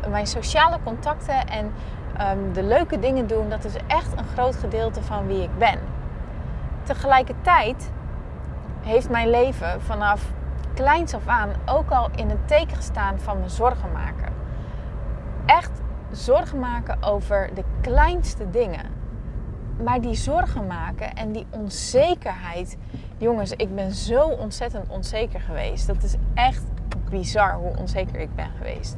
mijn 0.10 0.28
sociale 0.28 0.78
contacten 0.84 1.48
en 1.48 1.72
um, 2.22 2.54
de 2.54 2.64
leuke 2.64 3.00
dingen 3.00 3.28
doen. 3.28 3.50
Dat 3.50 3.64
is 3.64 3.74
echt 3.88 4.12
een 4.18 4.28
groot 4.34 4.56
gedeelte 4.56 5.02
van 5.02 5.28
wie 5.28 5.44
ik 5.44 5.58
ben. 5.58 5.80
Tegelijkertijd 6.84 7.92
heeft 8.82 9.10
mijn 9.10 9.30
leven 9.30 9.82
vanaf 9.82 10.32
kleins 10.74 11.14
af 11.14 11.28
aan 11.28 11.50
ook 11.66 11.92
al 11.92 12.10
in 12.16 12.30
het 12.30 12.48
teken 12.48 12.76
gestaan 12.76 13.20
van 13.20 13.40
me 13.40 13.50
zorgen 13.50 13.92
maken. 13.92 14.34
Echt 15.46 15.72
zorgen 16.12 16.60
maken 16.60 17.04
over 17.04 17.50
de 17.54 17.64
kleinste 17.82 18.50
dingen. 18.50 18.86
Maar 19.84 20.02
die 20.02 20.16
zorgen 20.16 20.68
maken 20.68 21.14
en 21.14 21.32
die 21.32 21.46
onzekerheid. 21.50 22.78
Jongens, 23.18 23.52
ik 23.52 23.76
ben 23.76 23.92
zo 23.92 24.22
ontzettend 24.24 24.90
onzeker 24.90 25.40
geweest. 25.40 25.88
Dat 25.88 26.04
is 26.04 26.16
echt 26.34 26.64
bizar 27.10 27.54
hoe 27.54 27.78
onzeker 27.78 28.20
ik 28.20 28.36
ben 28.36 28.50
geweest. 28.58 28.96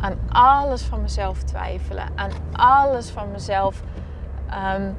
Aan 0.00 0.18
alles 0.28 0.82
van 0.82 1.00
mezelf 1.00 1.42
twijfelen. 1.42 2.08
Aan 2.14 2.30
alles 2.52 3.10
van 3.10 3.30
mezelf 3.30 3.82
um, 4.74 4.96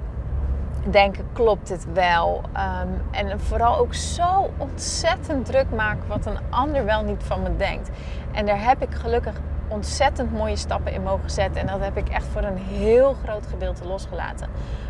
denken, 0.89 1.25
klopt 1.33 1.67
dit 1.67 1.93
wel? 1.93 2.41
Um, 2.81 3.01
en 3.11 3.39
vooral 3.39 3.77
ook 3.77 3.93
zo 3.93 4.49
ontzettend 4.57 5.45
druk 5.45 5.69
maken 5.75 6.07
wat 6.07 6.25
een 6.25 6.39
ander 6.49 6.85
wel 6.85 7.03
niet 7.03 7.23
van 7.23 7.41
me 7.41 7.55
denkt. 7.55 7.89
En 8.31 8.45
daar 8.45 8.63
heb 8.63 8.81
ik 8.81 8.93
gelukkig 8.93 9.35
ontzettend 9.67 10.31
mooie 10.31 10.55
stappen 10.55 10.93
in 10.93 11.03
mogen 11.03 11.29
zetten. 11.29 11.61
En 11.61 11.67
dat 11.67 11.79
heb 11.79 11.97
ik 11.97 12.09
echt 12.09 12.25
voor 12.25 12.43
een 12.43 12.57
heel 12.57 13.13
groot 13.23 13.47
gedeelte 13.47 13.87
losgelaten. 13.87 14.49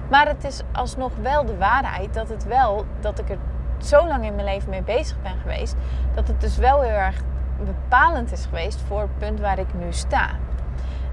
Maar 0.10 0.28
het 0.28 0.44
is 0.44 0.62
alsnog 0.72 1.12
wel 1.22 1.46
de 1.46 1.58
waarheid 1.58 2.14
dat 2.14 2.30
het 2.30 2.46
wel, 2.46 2.86
dat 3.00 3.20
ik 3.20 3.30
er 3.30 3.38
zo 3.78 4.08
lang 4.08 4.26
in 4.26 4.36
mijn 4.36 4.48
leven 4.48 4.70
mee 4.70 4.84
bezig 4.84 5.22
ben 5.22 5.38
geweest, 5.42 5.76
dat 6.14 6.28
het 6.28 6.42
dus 6.42 6.58
wel 6.58 6.82
heel 6.82 6.98
erg 6.98 7.22
bepalend 7.66 8.32
is 8.32 8.46
geweest 8.46 8.82
voor 8.88 9.02
het 9.02 9.18
punt 9.18 9.40
waar 9.40 9.60
ik 9.60 9.74
nu 9.74 9.86
sta. 9.90 10.30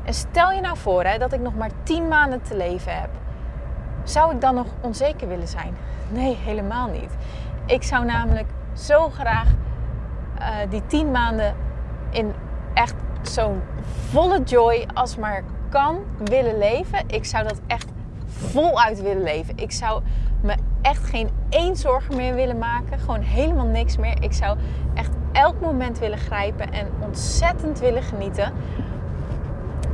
En 0.05 0.15
stel 0.15 0.51
je 0.51 0.61
nou 0.61 0.77
voor 0.77 1.05
hè, 1.05 1.19
dat 1.19 1.33
ik 1.33 1.41
nog 1.41 1.55
maar 1.55 1.71
10 1.83 2.09
maanden 2.09 2.43
te 2.43 2.57
leven 2.57 3.01
heb. 3.01 3.11
Zou 4.11 4.35
ik 4.35 4.40
dan 4.40 4.55
nog 4.55 4.67
onzeker 4.81 5.29
willen 5.29 5.49
zijn? 5.49 5.76
Nee, 6.09 6.37
helemaal 6.37 6.88
niet. 6.88 7.11
Ik 7.67 7.83
zou 7.83 8.05
namelijk 8.05 8.49
zo 8.73 9.09
graag 9.09 9.49
uh, 10.38 10.47
die 10.71 10.87
10 10.87 11.11
maanden 11.11 11.55
in 12.11 12.33
echt 12.75 12.95
zo'n 13.23 13.62
volle 14.11 14.43
joy 14.43 14.87
als 14.95 15.17
maar 15.17 15.43
kan 15.69 15.99
willen 16.25 16.59
leven. 16.59 16.99
Ik 17.07 17.25
zou 17.25 17.45
dat 17.49 17.61
echt 17.67 17.87
voluit 18.26 19.02
willen 19.02 19.23
leven. 19.23 19.57
Ik 19.57 19.73
zou 19.73 20.02
me 20.43 20.55
echt 20.83 21.05
geen 21.05 21.31
één 21.49 21.76
zorgen 21.76 22.17
meer 22.17 22.35
willen 22.35 22.59
maken. 22.59 22.99
Gewoon 22.99 23.21
helemaal 23.21 23.67
niks 23.67 23.97
meer. 23.97 24.23
Ik 24.23 24.33
zou 24.33 24.59
echt 24.95 25.11
elk 25.33 25.61
moment 25.61 25.99
willen 25.99 26.19
grijpen 26.19 26.73
en 26.73 26.88
ontzettend 27.00 27.79
willen 27.79 28.02
genieten. 28.02 28.52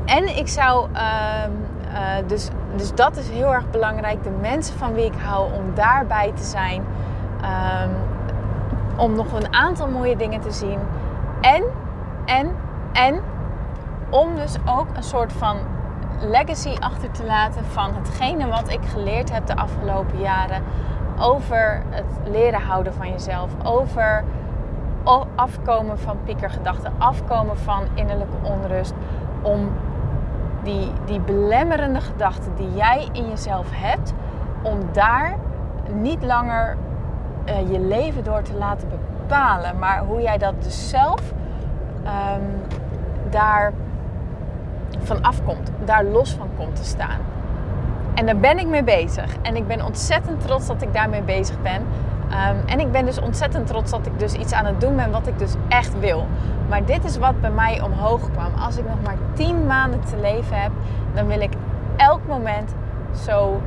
En 0.04 0.36
ik 0.36 0.48
zou, 0.48 0.88
uh, 0.92 1.44
uh, 1.92 2.28
dus, 2.28 2.48
dus 2.76 2.94
dat 2.94 3.16
is 3.16 3.28
heel 3.28 3.54
erg 3.54 3.70
belangrijk. 3.70 4.24
De 4.24 4.30
mensen 4.40 4.78
van 4.78 4.92
wie 4.92 5.04
ik 5.04 5.18
hou, 5.18 5.52
om 5.52 5.74
daarbij 5.74 6.32
te 6.34 6.44
zijn. 6.44 6.84
Um, 7.42 7.90
om 8.96 9.14
nog 9.14 9.32
een 9.32 9.54
aantal 9.54 9.88
mooie 9.88 10.16
dingen 10.16 10.40
te 10.40 10.50
zien. 10.50 10.78
En, 11.40 11.64
en, 12.24 12.50
en 12.92 13.20
om 14.10 14.34
dus 14.34 14.56
ook 14.64 14.86
een 14.94 15.02
soort 15.02 15.32
van 15.32 15.56
legacy 16.20 16.74
achter 16.78 17.10
te 17.10 17.24
laten 17.24 17.64
van 17.64 17.94
hetgene 17.94 18.46
wat 18.46 18.70
ik 18.70 18.80
geleerd 18.84 19.32
heb 19.32 19.46
de 19.46 19.56
afgelopen 19.56 20.18
jaren 20.18 20.62
over 21.18 21.82
het 21.90 22.30
leren 22.30 22.60
houden 22.60 22.94
van 22.94 23.10
jezelf, 23.10 23.50
over 23.64 24.24
afkomen 25.34 25.98
van 25.98 26.18
piekergedachten, 26.24 26.92
afkomen 26.98 27.58
van 27.58 27.82
innerlijke 27.94 28.36
onrust, 28.42 28.94
om 29.42 29.70
die, 30.66 30.90
die 31.04 31.20
belemmerende 31.20 32.00
gedachten 32.00 32.54
die 32.56 32.74
jij 32.74 33.08
in 33.12 33.28
jezelf 33.28 33.66
hebt, 33.70 34.14
om 34.62 34.78
daar 34.92 35.36
niet 35.92 36.22
langer 36.22 36.76
uh, 37.48 37.72
je 37.72 37.80
leven 37.80 38.24
door 38.24 38.42
te 38.42 38.54
laten 38.54 38.88
bepalen, 38.88 39.78
maar 39.78 40.04
hoe 40.04 40.20
jij 40.20 40.38
dat 40.38 40.62
dus 40.62 40.88
zelf 40.88 41.20
um, 42.04 42.60
daar 43.30 43.72
van 44.98 45.22
afkomt, 45.22 45.70
daar 45.84 46.04
los 46.04 46.32
van 46.32 46.48
komt 46.56 46.76
te 46.76 46.84
staan. 46.84 47.18
En 48.14 48.26
daar 48.26 48.36
ben 48.36 48.58
ik 48.58 48.66
mee 48.66 48.84
bezig. 48.84 49.36
En 49.42 49.56
ik 49.56 49.66
ben 49.66 49.84
ontzettend 49.84 50.40
trots 50.40 50.66
dat 50.66 50.82
ik 50.82 50.92
daarmee 50.92 51.22
bezig 51.22 51.62
ben. 51.62 51.82
Um, 52.30 52.66
en 52.66 52.80
ik 52.80 52.92
ben 52.92 53.04
dus 53.04 53.20
ontzettend 53.20 53.66
trots 53.66 53.90
dat 53.90 54.06
ik 54.06 54.18
dus 54.18 54.32
iets 54.32 54.52
aan 54.52 54.64
het 54.64 54.80
doen 54.80 54.96
ben 54.96 55.10
wat 55.10 55.26
ik 55.26 55.38
dus 55.38 55.54
echt 55.68 55.98
wil. 55.98 56.26
Maar 56.68 56.84
dit 56.84 57.04
is 57.04 57.18
wat 57.18 57.40
bij 57.40 57.50
mij 57.50 57.82
omhoog 57.82 58.30
kwam. 58.30 58.54
Als 58.58 58.76
ik 58.76 58.88
nog 58.88 59.02
maar 59.04 59.16
10 59.32 59.66
maanden 59.66 60.00
te 60.00 60.16
leven 60.20 60.62
heb, 60.62 60.70
dan 61.14 61.26
wil 61.26 61.40
ik 61.40 61.52
elk 61.96 62.20
moment 62.26 62.74
zo, 63.24 63.60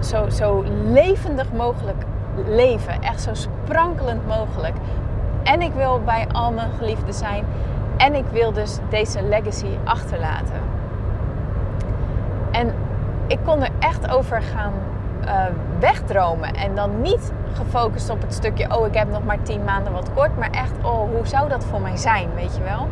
zo, 0.00 0.28
zo 0.28 0.64
levendig 0.84 1.52
mogelijk 1.52 2.04
leven. 2.46 3.02
Echt 3.02 3.20
zo 3.20 3.34
sprankelend 3.34 4.26
mogelijk. 4.26 4.74
En 5.42 5.62
ik 5.62 5.72
wil 5.72 6.00
bij 6.04 6.26
al 6.32 6.52
mijn 6.52 6.70
geliefden 6.78 7.14
zijn. 7.14 7.44
En 7.96 8.14
ik 8.14 8.24
wil 8.32 8.52
dus 8.52 8.78
deze 8.88 9.22
legacy 9.22 9.76
achterlaten. 9.84 10.60
En 12.50 12.74
ik 13.26 13.38
kon 13.44 13.62
er 13.62 13.70
echt 13.78 14.10
over 14.10 14.42
gaan 14.42 14.72
uh, 15.28 15.44
wegdromen. 15.78 16.54
En 16.54 16.74
dan 16.74 17.00
niet 17.00 17.32
gefocust 17.52 18.10
op 18.10 18.20
het 18.20 18.34
stukje, 18.34 18.78
oh 18.78 18.86
ik 18.86 18.94
heb 18.94 19.10
nog 19.10 19.24
maar 19.24 19.42
tien 19.42 19.64
maanden 19.64 19.92
wat 19.92 20.12
kort. 20.14 20.38
Maar 20.38 20.50
echt, 20.50 20.72
oh 20.82 21.10
hoe 21.14 21.26
zou 21.26 21.48
dat 21.48 21.64
voor 21.64 21.80
mij 21.80 21.96
zijn, 21.96 22.28
weet 22.34 22.56
je 22.56 22.62
wel. 22.62 22.88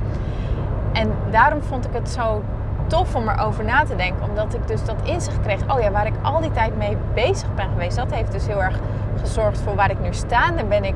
En 0.93 1.13
daarom 1.31 1.63
vond 1.63 1.85
ik 1.85 1.93
het 1.93 2.09
zo 2.09 2.43
tof 2.87 3.15
om 3.15 3.29
erover 3.29 3.65
na 3.65 3.85
te 3.85 3.97
denken. 3.97 4.29
Omdat 4.29 4.55
ik 4.55 4.67
dus 4.67 4.85
dat 4.85 4.97
inzicht 5.03 5.41
kreeg. 5.41 5.75
Oh 5.75 5.81
ja, 5.81 5.91
waar 5.91 6.07
ik 6.07 6.15
al 6.23 6.41
die 6.41 6.51
tijd 6.51 6.77
mee 6.77 6.97
bezig 7.15 7.55
ben 7.55 7.69
geweest. 7.69 7.97
Dat 7.97 8.15
heeft 8.15 8.33
dus 8.33 8.47
heel 8.47 8.63
erg 8.63 8.79
gezorgd 9.21 9.61
voor 9.61 9.75
waar 9.75 9.91
ik 9.91 10.01
nu 10.01 10.15
sta. 10.15 10.51
Daar 10.51 10.67
ben 10.67 10.85
ik 10.85 10.95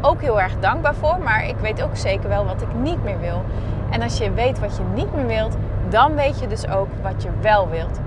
ook 0.00 0.20
heel 0.20 0.40
erg 0.40 0.58
dankbaar 0.60 0.94
voor. 0.94 1.18
Maar 1.22 1.48
ik 1.48 1.56
weet 1.60 1.82
ook 1.82 1.96
zeker 1.96 2.28
wel 2.28 2.44
wat 2.44 2.62
ik 2.62 2.74
niet 2.74 3.04
meer 3.04 3.20
wil. 3.20 3.42
En 3.90 4.02
als 4.02 4.18
je 4.18 4.32
weet 4.32 4.58
wat 4.58 4.76
je 4.76 4.82
niet 4.94 5.14
meer 5.14 5.26
wilt, 5.26 5.56
dan 5.88 6.14
weet 6.14 6.40
je 6.40 6.46
dus 6.46 6.68
ook 6.68 6.88
wat 7.02 7.22
je 7.22 7.28
wel 7.40 7.68
wilt. 7.68 8.00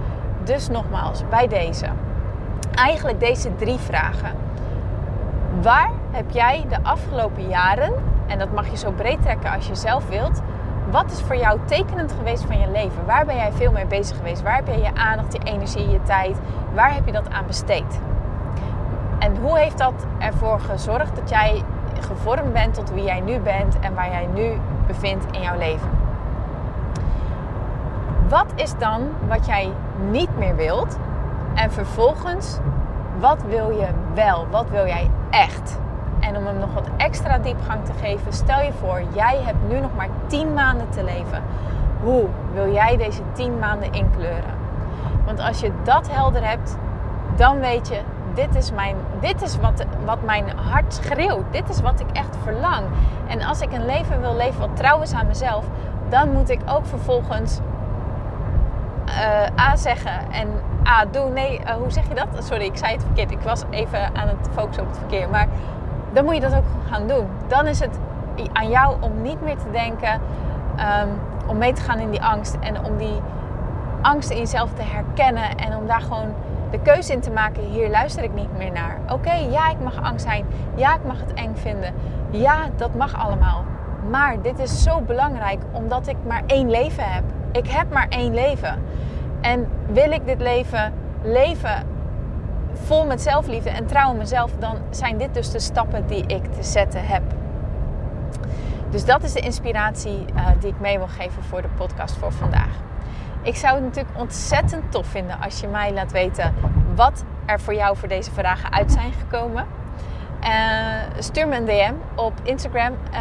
Dus 0.44 0.70
nogmaals, 0.70 1.24
bij 1.30 1.48
deze. 1.48 1.86
Eigenlijk 2.76 3.20
deze 3.20 3.56
drie 3.56 3.78
vragen. 3.78 4.32
Waar 5.62 5.92
heb 6.12 6.32
jij 6.32 6.66
de 6.70 6.78
afgelopen 6.84 7.48
jaren, 7.48 7.94
en 8.28 8.40
dat 8.40 8.54
mag 8.54 8.70
je 8.70 8.78
zo 8.78 8.92
breed 8.92 9.22
trekken 9.22 9.52
als 9.52 9.68
je 9.68 9.76
zelf 9.76 10.08
wilt, 10.10 10.42
wat 10.92 11.12
is 11.12 11.22
voor 11.22 11.36
jou 11.36 11.60
tekenend 11.66 12.12
geweest 12.12 12.44
van 12.44 12.60
je 12.60 12.72
leven? 12.72 13.06
Waar 13.06 13.26
ben 13.26 13.36
jij 13.36 13.52
veel 13.52 13.72
mee 13.72 13.86
bezig 13.86 14.18
geweest? 14.18 14.42
Waar 14.42 14.56
heb 14.56 14.68
jij 14.68 14.80
je 14.80 14.96
aandacht, 14.96 15.34
je 15.34 15.40
energie, 15.44 15.90
je 15.90 16.02
tijd? 16.04 16.38
Waar 16.74 16.94
heb 16.94 17.06
je 17.06 17.12
dat 17.12 17.30
aan 17.30 17.46
besteed? 17.48 18.00
En 19.20 19.38
hoe 19.38 19.58
heeft 19.58 19.78
dat 19.78 20.06
ervoor 20.20 20.60
gezorgd 20.60 21.16
dat 21.16 21.30
jij 21.30 21.64
gevormd 22.00 22.54
bent 22.54 22.74
tot 22.74 22.92
wie 22.92 23.04
jij 23.04 23.20
nu 23.20 23.40
bent 23.40 23.80
en 23.80 23.94
waar 23.94 24.10
jij 24.10 24.28
nu 24.34 24.52
bevindt 24.88 25.26
in 25.32 25.42
jouw 25.42 25.58
leven. 25.58 25.90
Wat 28.30 28.52
is 28.56 28.78
dan 28.78 29.02
wat 29.28 29.46
jij 29.46 29.72
niet 30.10 30.38
meer 30.38 30.56
wilt? 30.56 30.98
En 31.56 31.72
vervolgens, 31.72 32.58
wat 33.20 33.44
wil 33.50 33.70
je 33.70 33.88
wel? 34.14 34.48
Wat 34.52 34.70
wil 34.70 34.86
jij 34.86 35.10
echt? 35.30 35.80
En 36.20 36.38
om 36.38 36.46
hem 36.46 36.58
nog 36.58 36.74
wat 36.74 36.90
extra 36.98 37.38
diepgang 37.38 37.86
te 37.86 37.94
geven, 37.94 38.34
stel 38.34 38.62
je 38.62 38.72
voor, 38.74 39.02
jij 39.14 39.42
hebt 39.44 39.70
nu 39.70 39.80
nog 39.80 39.96
maar 39.96 40.10
10 40.28 40.54
maanden 40.54 40.90
te 40.90 41.04
leven. 41.04 41.44
Hoe 42.04 42.26
wil 42.54 42.74
jij 42.74 42.98
deze 42.98 43.22
10 43.34 43.60
maanden 43.60 43.92
inkleuren? 43.92 44.54
Want 45.26 45.40
als 45.40 45.60
je 45.60 45.72
dat 45.84 46.12
helder 46.12 46.48
hebt, 46.48 46.78
dan 47.36 47.60
weet 47.60 47.88
je 47.88 48.02
dit 48.36 48.56
is, 48.56 48.72
mijn, 48.72 48.96
dit 49.20 49.42
is 49.42 49.58
wat, 49.58 49.86
wat 50.06 50.24
mijn 50.24 50.46
hart 50.58 50.94
schreeuwt. 50.94 51.44
Dit 51.52 51.70
is 51.70 51.82
wat 51.82 52.00
ik 52.00 52.12
echt 52.14 52.38
verlang. 52.44 52.86
En 53.28 53.42
als 53.42 53.62
ik 53.62 53.74
een 53.74 53.86
leven 53.86 54.22
wil 54.22 54.36
leven 54.36 54.60
wat 54.60 54.76
trouw 54.76 55.02
is 55.02 55.14
aan 55.14 55.28
mezelf, 55.28 55.66
dan 56.10 56.32
moet 56.32 56.50
ik 56.50 56.60
ook 56.66 56.86
vervolgens 56.86 57.60
uh, 59.08 59.66
A 59.68 59.76
zeggen 59.76 60.32
en 60.32 60.48
A 60.88 61.06
doen. 61.06 61.34
Nee, 61.34 61.60
uh, 61.60 61.70
hoe 61.70 61.92
zeg 61.92 62.08
je 62.08 62.16
dat? 62.16 62.28
Sorry, 62.40 62.66
ik 62.66 62.78
zei 62.78 62.94
het 62.94 63.04
verkeerd. 63.04 63.32
Ik 63.32 63.42
was 63.42 63.64
even 63.70 64.16
aan 64.16 64.28
het 64.28 64.50
focussen 64.54 64.84
op 64.84 64.90
het 64.90 64.98
verkeer. 64.98 65.30
Maar 65.30 65.48
dan 66.14 66.26
moet 66.26 66.34
je 66.34 66.42
dat 66.42 66.56
ook 66.56 66.66
gaan 66.90 67.08
doen. 67.08 67.28
Dan 67.48 67.68
is 67.68 67.80
het 67.80 68.00
aan 68.54 68.70
jou 68.70 68.96
om 69.00 69.22
niet 69.22 69.42
meer 69.42 69.58
te 69.58 69.72
denken, 69.72 70.14
um, 70.14 71.20
om 71.48 71.58
mee 71.58 71.74
te 71.74 71.82
gaan 71.82 72.00
in 72.00 72.12
die 72.12 72.22
angst 72.22 72.58
en 72.60 72.86
om 72.86 72.98
die 72.98 73.22
angst 74.02 74.30
in 74.30 74.38
jezelf 74.38 74.74
te 74.74 74.82
herkennen 74.82 75.58
en 75.58 75.78
om 75.78 75.88
daar 75.88 76.02
gewoon 76.02 76.34
de 76.72 76.80
keuze 76.80 77.14
in 77.14 77.20
te 77.20 77.32
maken, 77.32 77.64
hier 77.64 77.90
luister 77.90 78.24
ik 78.24 78.34
niet 78.34 78.58
meer 78.58 78.72
naar. 78.72 79.00
Oké, 79.10 79.34
ja, 79.34 79.70
ik 79.70 79.80
mag 79.80 80.02
angst 80.02 80.26
zijn. 80.26 80.46
Ja, 80.76 80.96
ik 80.96 81.06
mag 81.06 81.20
het 81.20 81.34
eng 81.34 81.56
vinden. 81.56 81.94
Ja, 82.30 82.58
dat 82.76 82.96
mag 82.96 83.26
allemaal. 83.26 83.64
Maar 84.10 84.42
dit 84.42 84.60
is 84.60 84.84
zo 84.84 85.02
belangrijk 85.02 85.62
omdat 85.72 86.08
ik 86.08 86.16
maar 86.28 86.44
één 86.48 86.70
leven 86.70 87.04
heb. 87.04 87.24
Ik 87.52 87.68
heb 87.68 87.94
maar 87.94 88.08
één 88.10 88.34
leven. 88.34 88.84
En 89.42 89.68
wil 89.88 90.12
ik 90.12 90.26
dit 90.26 90.40
leven 90.40 90.94
leven 91.24 91.88
vol 92.74 93.06
met 93.06 93.22
zelfliefde 93.22 93.70
en 93.70 93.86
trouw 93.86 94.12
in 94.12 94.18
mezelf, 94.18 94.52
dan 94.60 94.78
zijn 94.90 95.18
dit 95.18 95.34
dus 95.34 95.52
de 95.52 95.60
stappen 95.60 96.08
die 96.08 96.26
ik 96.26 96.54
te 96.54 96.64
zetten 96.64 97.06
heb. 97.06 97.24
Dus 98.90 99.06
dat 99.06 99.24
is 99.24 99.34
de 99.34 99.40
inspiratie 99.40 100.26
uh, 100.36 100.48
die 100.60 100.70
ik 100.70 100.80
mee 100.80 100.98
wil 100.98 101.08
geven 101.08 101.44
voor 101.44 101.62
de 101.62 101.68
podcast 101.68 102.16
voor 102.16 102.32
vandaag. 102.32 102.70
Ik 103.42 103.56
zou 103.56 103.76
het 103.76 103.84
natuurlijk 103.84 104.20
ontzettend 104.20 104.92
tof 104.92 105.08
vinden 105.08 105.40
als 105.42 105.60
je 105.60 105.68
mij 105.68 105.94
laat 105.94 106.12
weten 106.12 106.54
wat 106.96 107.24
er 107.46 107.60
voor 107.60 107.74
jou 107.74 107.98
voor 107.98 108.08
deze 108.08 108.32
vragen 108.32 108.74
uit 108.74 108.92
zijn 108.92 109.14
gekomen. 109.14 109.66
Uh, 110.44 110.50
stuur 111.20 111.48
me 111.48 111.56
een 111.56 111.66
DM 111.66 111.94
op 112.16 112.34
Instagram, 112.44 112.94
uh, 113.14 113.20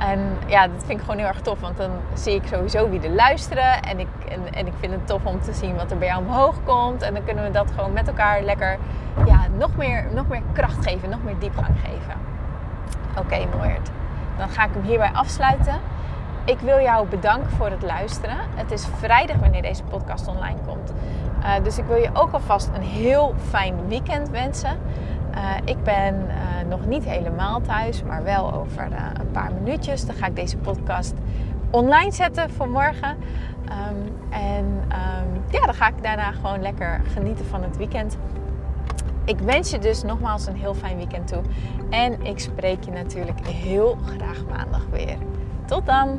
En 0.00 0.36
ja, 0.46 0.68
dat 0.68 0.84
vind 0.84 0.98
ik 0.98 1.00
gewoon 1.00 1.16
heel 1.16 1.26
erg 1.26 1.40
tof, 1.40 1.60
want 1.60 1.76
dan 1.76 1.90
zie 2.14 2.34
ik 2.34 2.46
sowieso 2.46 2.90
wie 2.90 3.00
er 3.00 3.10
luisteren. 3.10 3.82
En 3.82 3.98
ik, 3.98 4.08
en, 4.28 4.54
en, 4.54 4.66
ik 4.66 4.72
vind 4.78 4.92
het 4.92 5.06
tof 5.06 5.24
om 5.24 5.40
te 5.40 5.52
zien 5.52 5.76
wat 5.76 5.90
er 5.90 5.98
bij 5.98 6.08
jou 6.08 6.24
omhoog 6.24 6.56
komt. 6.64 7.02
En 7.02 7.14
dan 7.14 7.24
kunnen 7.24 7.44
we 7.44 7.50
dat 7.50 7.70
gewoon 7.70 7.92
met 7.92 8.08
elkaar 8.08 8.42
lekker 8.42 8.78
ja, 9.26 9.46
nog, 9.58 9.76
meer, 9.76 10.06
nog 10.14 10.28
meer 10.28 10.42
kracht 10.52 10.86
geven, 10.88 11.10
nog 11.10 11.22
meer 11.22 11.38
diepgang 11.38 11.76
geven. 11.84 12.14
Oké, 13.18 13.46
okay, 13.56 13.78
Dan 14.38 14.48
ga 14.48 14.64
ik 14.64 14.70
hem 14.72 14.82
hierbij 14.82 15.10
afsluiten. 15.12 15.74
Ik 16.44 16.60
wil 16.60 16.80
jou 16.80 17.06
bedanken 17.06 17.50
voor 17.50 17.70
het 17.70 17.82
luisteren. 17.82 18.36
Het 18.54 18.70
is 18.70 18.86
vrijdag 18.98 19.36
wanneer 19.36 19.62
deze 19.62 19.82
podcast 19.82 20.28
online 20.28 20.58
komt. 20.66 20.92
Uh, 21.40 21.54
dus 21.62 21.78
ik 21.78 21.84
wil 21.84 21.96
je 21.96 22.10
ook 22.12 22.32
alvast 22.32 22.70
een 22.74 22.82
heel 22.82 23.34
fijn 23.48 23.88
weekend 23.88 24.28
wensen. 24.28 24.78
Uh, 25.34 25.54
ik 25.64 25.82
ben 25.82 26.14
uh, 26.14 26.68
nog 26.68 26.86
niet 26.86 27.04
helemaal 27.04 27.60
thuis, 27.60 28.02
maar 28.02 28.22
wel 28.22 28.52
over 28.52 28.88
een 29.20 29.30
paar 29.30 29.52
minuutjes. 29.52 30.06
Dan 30.06 30.14
ga 30.14 30.26
ik 30.26 30.36
deze 30.36 30.56
podcast 30.56 31.14
online 31.70 32.12
zetten 32.12 32.50
voor 32.50 32.68
morgen. 32.68 33.16
Um, 33.64 34.30
en 34.30 34.64
um, 34.64 35.42
ja, 35.50 35.64
dan 35.64 35.74
ga 35.74 35.88
ik 35.88 36.02
daarna 36.02 36.32
gewoon 36.32 36.60
lekker 36.62 37.00
genieten 37.12 37.44
van 37.44 37.62
het 37.62 37.76
weekend. 37.76 38.18
Ik 39.24 39.38
wens 39.38 39.70
je 39.70 39.78
dus 39.78 40.02
nogmaals 40.02 40.46
een 40.46 40.56
heel 40.56 40.74
fijn 40.74 40.96
weekend 40.96 41.26
toe. 41.28 41.42
En 41.90 42.22
ik 42.22 42.38
spreek 42.38 42.84
je 42.84 42.90
natuurlijk 42.90 43.46
heel 43.46 43.98
graag 44.04 44.44
maandag 44.48 44.86
weer. 44.90 45.16
Tot 45.64 45.86
dan! 45.86 46.18